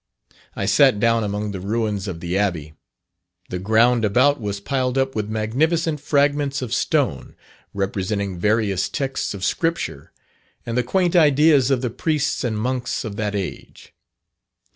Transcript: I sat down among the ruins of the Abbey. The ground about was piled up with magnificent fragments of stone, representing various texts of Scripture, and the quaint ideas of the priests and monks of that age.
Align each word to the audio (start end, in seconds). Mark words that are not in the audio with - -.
I 0.55 0.65
sat 0.65 0.99
down 0.99 1.23
among 1.23 1.51
the 1.51 1.59
ruins 1.59 2.07
of 2.07 2.21
the 2.21 2.35
Abbey. 2.35 2.73
The 3.51 3.59
ground 3.59 4.03
about 4.03 4.41
was 4.41 4.59
piled 4.59 4.97
up 4.97 5.13
with 5.13 5.29
magnificent 5.29 5.99
fragments 5.99 6.63
of 6.63 6.73
stone, 6.73 7.35
representing 7.71 8.39
various 8.39 8.89
texts 8.89 9.35
of 9.35 9.43
Scripture, 9.45 10.11
and 10.65 10.75
the 10.75 10.81
quaint 10.81 11.15
ideas 11.15 11.69
of 11.69 11.81
the 11.83 11.91
priests 11.91 12.43
and 12.43 12.57
monks 12.57 13.05
of 13.05 13.15
that 13.17 13.35
age. 13.35 13.93